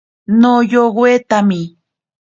Noyowetami. 0.41 1.61